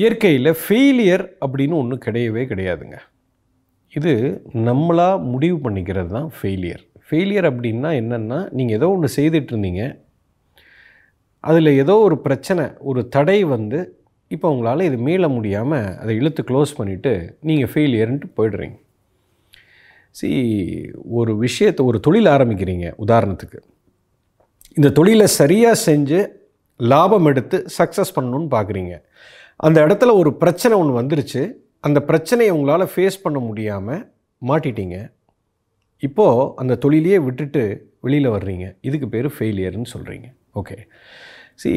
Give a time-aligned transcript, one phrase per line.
[0.00, 2.98] இயற்கையில் ஃபெயிலியர் அப்படின்னு ஒன்றும் கிடையவே கிடையாதுங்க.
[3.98, 4.12] இது
[4.68, 9.82] நம்மளாக முடிவு பண்ணிக்கிறது தான் ஃபெயிலியர் ஃபெயிலியர் அப்படின்னா என்னென்னா நீங்கள் ஏதோ ஒன்று செய்துட்டு இருந்தீங்க.
[11.48, 13.80] அதில் ஏதோ ஒரு பிரச்சனை ஒரு தடை வந்து
[14.34, 17.12] இப்போ உங்களால் இது மீள முடியாமல் அதை இழுத்து க்ளோஸ் பண்ணிவிட்டு
[17.48, 18.76] நீங்கள் ஃபெயிலியர்ன்ட்டு போயிடுறீங்க.
[20.18, 20.28] சி
[21.18, 23.58] ஒரு விஷயத்தை ஒரு தொழில் ஆரம்பிக்கிறீங்க உதாரணத்துக்கு.
[24.78, 26.20] இந்த தொழிலை சரியாக செஞ்சு
[26.80, 28.94] லாபம் எடுத்து சக்ஸஸ் பண்ணணுன்னு பார்க்குறீங்க
[29.66, 31.42] அந்த இடத்துல ஒரு பிரச்சனை ஒன்று வந்துருச்சு.
[31.86, 34.02] அந்த பிரச்சனையை உங்களால் ஃபேஸ் பண்ண முடியாமல்
[34.42, 34.96] மாட்டிட்டீங்க.
[35.98, 38.76] இப்போது அந்த தொழிலையே விட்டுட்டு வெளியில் வர்றீங்க.
[38.80, 40.28] இதுக்கு பேர் ஃபெயிலியர்னு சொல்கிறீங்க
[40.60, 40.76] ஓகே
[41.54, 41.70] சி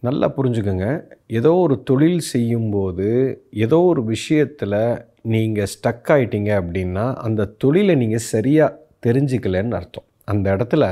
[0.00, 0.86] நல்லா புரிஞ்சுக்கோங்க.
[1.26, 3.08] ஏதோ ஒரு தொழில் செய்யும்போது
[3.50, 4.78] ஏதோ ஒரு விஷயத்தில்
[5.22, 10.08] நீங்கள் ஸ்டக் ஆகிட்டீங்க அப்படின்னா அந்த தொழிலை நீங்கள் சரியாக தெரிஞ்சுக்கலன்னு அர்த்தம்.
[10.24, 10.84] அந்த இடத்துல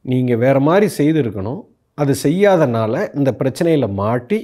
[0.00, 1.62] நீங்கள் வேறு மாதிரி செய்திருக்கணும்.
[1.94, 4.38] அது செய்யாதனால இந்த பிரச்சனையில் மாட்டி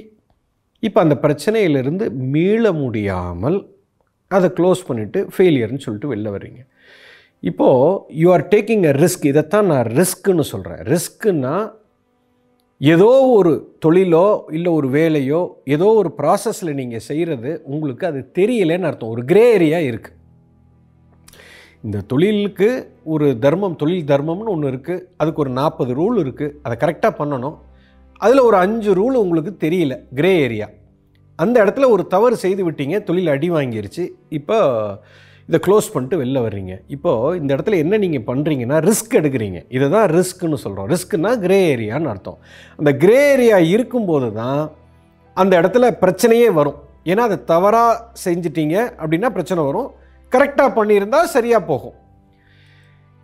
[0.87, 3.57] இப்போ அந்த பிரச்சனையிலிருந்து மீள முடியாமல்
[4.37, 6.61] அதை க்ளோஸ் பண்ணிவிட்டு ஃபெயிலியர்னு சொல்லிட்டு வெளில வர்றீங்க.
[7.49, 11.55] இப்போது you are taking a risk இதைத்தான் நான் ரிஸ்க்குன்னு சொல்கிறேன் ரிஸ்க்குன்னா
[12.81, 13.51] ஏதோ ஒரு
[13.85, 15.41] தொழிலோ இல்லை ஒரு வேலையோ
[15.75, 19.13] ஏதோ ஒரு ப்ராசஸில் நீங்கள் செய்கிறது உங்களுக்கு அது தெரியலேன்னு அர்த்தம்.
[19.15, 20.17] ஒரு கிரே ஏரியா இருக்குது
[21.85, 22.69] இந்த தொழிலுக்கு
[23.13, 27.55] ஒரு தர்மம் தொழில் தர்மம்னு ஒன்று இருக்குது அதுக்கு ஒரு நாற்பது ரூல் இருக்குது அதை கரெக்டாக பண்ணணும்.
[28.25, 30.67] அதில் ஒரு அஞ்சு ரூல் உங்களுக்கு தெரியல கிரே ஏரியா
[31.39, 34.03] அந்த இடத்துல ஒரு தவறு செய்து விட்டீங்க தொழில் அடி வாங்கிருச்சு.
[34.39, 34.57] இப்போ
[35.49, 36.73] இதை க்ளோஸ் பண்ணிட்டு வெளில வர்றீங்க.
[36.95, 39.59] இப்போது இந்த இடத்துல என்ன நீங்கள் பண்ணுறீங்கன்னா ரிஸ்க் எடுக்கிறீங்க.
[39.75, 42.37] இதை தான் ரிஸ்க்குன்னு சொல்கிறோம் ரிஸ்க்குன்னா கிரே ஏரியான்னு அர்த்தம்.
[42.79, 44.61] அந்த கிரே ஏரியா இருக்கும்போது தான்
[45.37, 46.79] அந்த இடத்துல பிரச்சனையே வரும்.
[47.11, 49.89] ஏன்னா அதை தவறாக செஞ்சிட்டீங்க அப்படின்னா பிரச்சனை வரும்.
[50.31, 51.97] கரெக்டாக பண்ணியிருந்தால் சரியாக போகும்.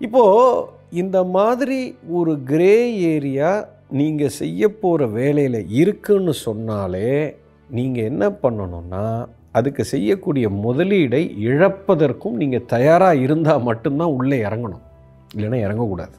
[0.06, 0.66] இப்போது
[1.02, 1.80] இந்த மாதிரி
[2.20, 2.76] ஒரு கிரே
[3.14, 3.52] ஏரியா
[3.90, 7.36] நீங்கள் செய்ய போகிற வேலையில் இருக்குன்னு சொன்னாலே
[7.70, 14.84] நீங்கள் என்ன பண்ணணும்னா அதுக்கு செய்யக்கூடிய முதலீடை இழப்பதற்கும் நீங்கள் தயாராக இருந்தால் மட்டும்தான் உள்ளே இறங்கணும்.
[15.36, 16.18] இல்லைன்னா இறங்கக்கூடாது.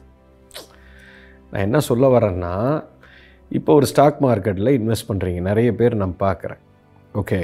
[1.51, 2.83] நான் என்ன சொல்ல வரேன்னா
[3.51, 6.61] இப்போ ஒரு ஸ்டாக் மார்க்கெட்டில் இன்வெஸ்ட் பண்ணுறீங்க நிறைய பேர் நான் பார்க்குறேன்.
[7.15, 7.39] ஓகே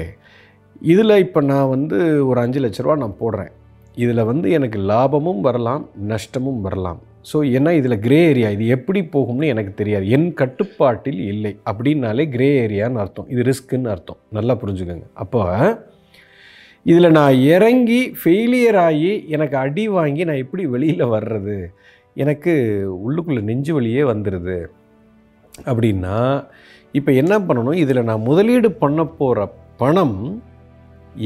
[0.80, 3.52] இதில் இப்போ நான் வந்து ஒரு அஞ்சு லட்ச ரூபா நான் போடுறேன்.
[3.94, 7.00] இதில் வந்து எனக்கு லாபமும் வரலாம் நஷ்டமும் வரலாம்.
[7.30, 10.04] ஸோ ஏன்னா இதில் கிரே ஏரியா இது எப்படி போகும்னு எனக்கு தெரியாது.
[10.16, 11.52] என் கட்டுப்பாட்டில் இல்லை.
[11.70, 13.28] அப்படின்னாலே கிரே ஏரியான்னு அர்த்தம்.
[13.34, 14.20] இது ரிஸ்க்குன்னு அர்த்தம்.
[14.38, 15.06] நல்லா புரிஞ்சுக்கோங்க.
[15.24, 15.42] அப்போ
[16.90, 21.56] இதில் நான் இறங்கி ஃபெயிலியர் ஆகி எனக்கு அடி வாங்கி நான் எப்படி வெளியில் வர்றது?
[22.24, 22.52] எனக்கு
[23.06, 24.58] உள்ளுக்குள்ளே நெஞ்சு வழியே வந்துடுது
[25.70, 26.18] அப்படின்னா
[26.98, 27.78] இப்போ என்ன பண்ணணும்?
[27.84, 29.48] இதில் நான் முதலீடு பண்ண போகிற
[29.82, 30.18] பணம்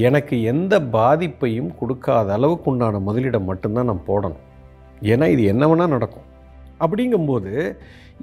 [0.09, 4.45] எனக்கு எந்த பாதிப்பையும் கொடுக்காத அளவுக்கு உண்டான முதலீடை மட்டும்தான் நான் போடணும்.
[5.13, 6.27] ஏன்னா இது என்ன வேணால் நடக்கும்.
[6.85, 7.53] அப்படிங்கும்போது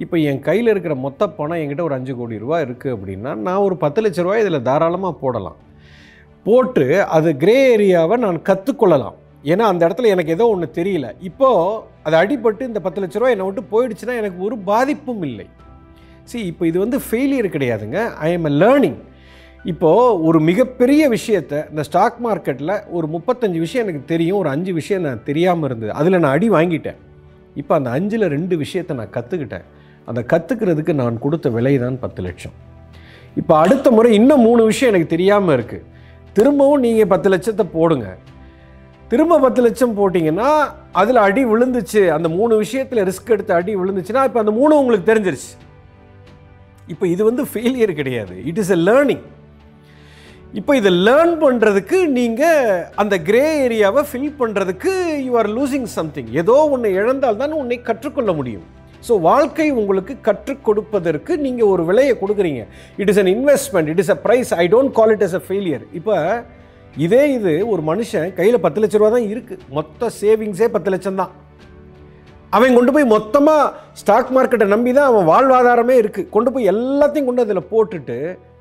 [0.04, 3.76] இப்போ என் கையில் இருக்கிற மொத்த பணம் என்கிட்ட ஒரு அஞ்சு கோடி ரூபா இருக்குது அப்படின்னா நான் ஒரு
[3.84, 5.58] பத்து லட்ச ரூபாய் இதில் தாராளமாக போடலாம்.
[6.46, 9.16] போட்டு அது கிரே ஏரியாவை நான் கற்றுக்கொள்ளலாம்
[9.52, 11.08] ஏன்னா அந்த இடத்துல எனக்கு ஏதோ ஒன்று தெரியல.
[11.28, 15.46] இப்போது அது அடிபட்டு இந்த பத்து லட்ச ரூபா என்னை விட்டு போயிடுச்சுன்னா எனக்கு ஒரு பாதிப்பும் இல்லை.
[16.30, 17.98] சி இப்போ இது வந்து ஃபெயிலியர் கிடையாதுங்க.
[18.26, 18.98] ஐ எம் எ லேர்னிங்
[19.64, 25.04] இப்போது ஒரு மிகப்பெரிய விஷயத்தை இந்த ஸ்டாக் மார்க்கெட்டில் ஒரு முப்பத்தஞ்சு விஷயம் எனக்கு தெரியும் ஒரு அஞ்சு விஷயம்
[25.06, 25.92] நான் தெரியாமல் இருந்தது.
[26.00, 26.98] அதில் நான் அடி வாங்கிட்டேன்.
[27.60, 29.66] இப்போ அந்த அஞ்சில் ரெண்டு விஷயத்தை நான் கற்றுக்கிட்டேன்
[30.08, 32.54] அந்த கற்றுக்கிறதுக்கு நான் கொடுத்த விலை தான் பத்து லட்சம்.
[33.40, 35.86] இப்போ அடுத்த முறை இன்னும் மூணு விஷயம் எனக்கு தெரியாமல் இருக்குது
[36.36, 38.08] திரும்பவும் நீங்கள் பத்து லட்சத்தை போடுங்க.
[39.10, 40.50] திரும்ப பத்து லட்சம் போட்டிங்கன்னா
[41.00, 42.02] அதில் அடி விழுந்துச்சு.
[42.16, 45.52] அந்த மூணு விஷயத்தில் ரிஸ்க் எடுத்து அடி விழுந்துச்சுன்னா இப்போ அந்த மூணு உங்களுக்கு தெரிஞ்சிருச்சு.
[46.92, 48.36] இப்போ இது வந்து ஃபெயிலியர் கிடையாது.
[48.50, 49.24] இட் இஸ் எ லேர்னிங்
[50.56, 52.68] இப்போ இதை லேர்ன் பண்ணுறதுக்கு நீங்கள்
[53.00, 54.92] அந்த கிரே ஏரியாவை ஃபில் பண்ணுறதுக்கு
[55.24, 58.64] யூ ஆர் லூசிங் சம்திங் ஏதோ ஒன்று இழந்தால் தான் உன்னை கற்றுக்கொள்ள முடியும்.
[59.06, 62.62] ஸோ வாழ்க்கை உங்களுக்கு கற்றுக் கொடுப்பதற்கு நீங்கள் ஒரு விலையை கொடுக்குறீங்க.
[63.00, 65.84] It is an investment it is a price I don't call it is a failure
[66.00, 66.16] இப்போ
[67.06, 71.32] இதே இது ஒரு மனுஷன் கையில் பத்து லட்ச ரூபா தான் இருக்குது மொத்த சேவிங்ஸே பத்து லட்சம் தான்.
[72.56, 77.44] அவன் கொண்டு போய் மொத்தமாக ஸ்டாக் மார்க்கெட்டை நம்பி தான் அவன் வாழ்வாதாரமே இருக்குது கொண்டு போய் எல்லாத்தையும் கொண்டு
[77.46, 78.18] அதில் போட்டுட்டு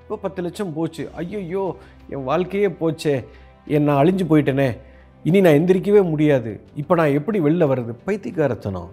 [0.08, 1.04] இப்போ பத்து லட்சம் போச்சு.
[1.22, 1.64] ஐயோ
[2.14, 3.16] என் வாழ்க்கையே போச்சே.
[3.76, 4.68] என் நான் அழிஞ்சு போயிட்டேனே.
[5.28, 6.52] இனி நான் எந்திரிக்கவே முடியாது.
[6.82, 7.94] இப்போ நான் எப்படி வெளில வர்றது?
[8.06, 8.88] பைத்தியக்காரத்தனம்.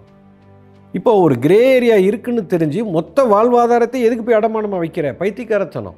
[0.93, 5.13] இப்போ ஒரு கிரே ஏரியா இருக்குன்னு தெரிஞ்சு மொத்த வாழ்வாதாரத்தை எதுக்கு போய் அடமானமாக வைக்கிற?
[5.21, 5.97] பைத்தியக்காரத்தனம்.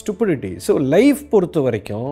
[0.00, 2.10] ஸ்டூப்பிடிட்டி ஸோ லைஃப் பொறுத்த வரைக்கும்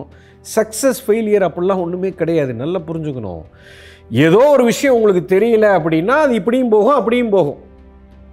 [0.55, 2.53] சக்ஸஸ் ஃபெயிலியர் அப்படிலாம் ஒன்றுமே கிடையாது.
[2.63, 3.43] நல்லா புரிஞ்சுக்கணும்.
[4.25, 7.61] ஏதோ ஒரு விஷயம் உங்களுக்கு தெரியல அப்படின்னா அது இப்படியும் போகும் அப்படியும் போகும்.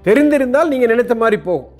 [0.08, 1.70] தெரிந்திருந்தால் நீங்கள் நினைத்த மாதிரி போகும்.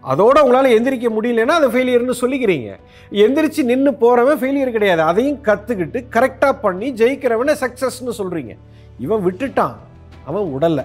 [0.00, 2.70] அதோடு உங்களால் எந்திரிக்க முடியலன்னா அது ஃபெயிலியர்னு சொல்லிக்கிறீங்க.
[3.10, 5.02] எந்திரிச்சு நின்று போகிறவன் ஃபெயிலியர் கிடையாது.
[5.02, 8.56] அதையும் கற்றுக்கிட்டு கரெக்டாக பண்ணி ஜெயிக்கிறவனை சக்ஸஸ்ன்னு சொல்கிறீங்க
[8.98, 9.76] இவன் விட்டுட்டான்.
[10.24, 10.84] அவன் உடலை.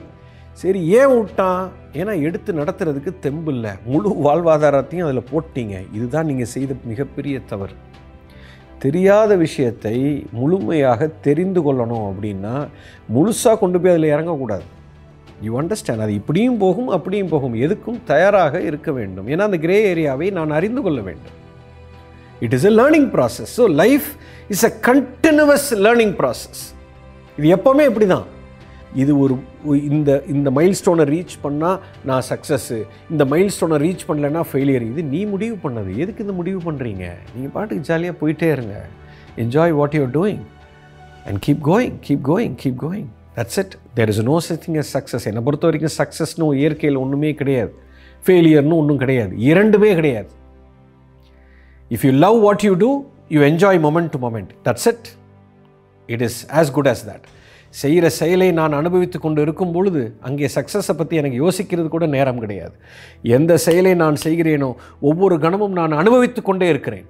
[0.52, 1.72] சரி ஏன் விட்டான்?
[1.94, 3.72] ஏன்னா எடுத்து நடத்துறதுக்கு தெம்பு இல்லை.
[3.86, 5.76] முழு வாழ்வாதாரத்தையும் அதில் போட்டீங்க.
[5.94, 7.74] இதுதான் நீங்கள் செய்த மிகப்பெரிய தவறு.
[8.80, 12.68] தெரியாத விஷயத்தை முழுமையாக தெரிந்து கொள்ளணும் அப்படின்னா
[13.16, 14.66] முழுசாக கொண்டு போய் அதில் இறங்கக்கூடாது.
[15.48, 17.56] யூ அண்டர்ஸ்டாண்ட் அது இப்படியும் போகும் அப்படியும் போகும்.
[17.66, 19.28] எதுக்கும் தயாராக இருக்க வேண்டும்.
[19.34, 21.36] ஏன்னா அந்த கிரே ஏரியாவை நான் அறிந்து கொள்ள வேண்டும்.
[22.46, 24.08] It is a learning process so life
[24.56, 26.64] is a continuous learning process
[27.38, 28.26] இது எப்போவுமே இப்படி தான்
[29.04, 29.34] இது ஒரு
[29.90, 31.80] இந்த இந்த மைல்ஸ்டோனை ரீச் பண்ணால்
[32.10, 32.78] நான் சக்ஸஸ்ஸு
[33.14, 35.92] இந்த மைல்ஸ்டோனை ரீச் பண்ணலைன்னா ஃபெயிலியர் இது நீ முடிவு பண்ணது.
[36.04, 38.76] எதுக்கு இந்த முடிவு பண்ணுறீங்க நீங்கள் பாட்டுக்கு ஜாலியாக போயிட்டே இருங்க.
[39.44, 40.44] Enjoy what you're doing
[41.28, 45.26] and keep going keep going keep going that's it there is no such thing as success
[45.32, 47.72] என்னை பொறுத்த வரைக்கும் சக்ஸஸ்னு இயற்கையில் ஒன்றுமே கிடையாது.
[48.26, 49.34] ஃபெயிலியர்னு ஒன்றும் கிடையாது.
[49.52, 50.30] இரண்டுமே கிடையாது.
[51.96, 52.92] If you love what you do
[53.36, 55.08] you enjoy moment to moment that's it
[56.10, 57.26] it is as good as that
[57.82, 62.76] செய்கிற செயலை நான் அனுபவித்து கொண்டு இருக்கும் பொழுது அங்கே சக்ஸஸை பற்றி எனக்கு யோசிக்கிறது கூட நேரம் கிடையாது.
[63.38, 64.70] எந்த செயலை நான் செய்கிறேனோ
[65.10, 67.06] ஒவ்வொரு கணமும் நான் அனுபவித்து கொண்டே இருக்கிறேன்.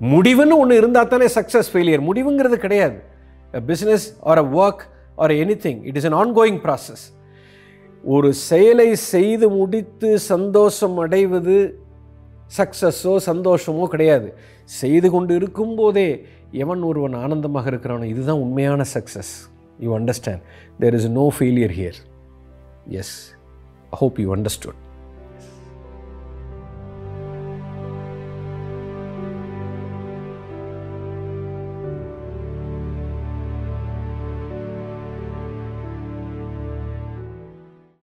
[0.00, 2.98] முடிவுன்னு ஒன்று இருந்தால் தானே சக்ஸஸ் ஃபெயிலியர் முடிவுங்கிறது கிடையாது.
[3.70, 4.84] Business or a work
[5.16, 7.04] or anything it is an ongoing process
[8.04, 11.84] ஒரு செயலை செய்து முடித்து சந்தோஷம் அடைவது
[12.58, 14.34] சக்ஸஸோ சந்தோஷமோ கிடையாது.
[14.64, 19.48] செய்து கொண்டு இருக்கும்போதே எவன் ஒருவன் ஆனந்தமாக இருக்கிறானோ இதுதான் உண்மையான success
[19.78, 20.40] you understand
[20.78, 21.94] there is no failure here
[22.88, 23.34] yes
[23.90, 24.85] hope you understood